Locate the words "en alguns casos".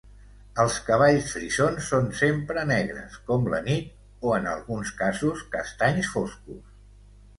4.39-5.45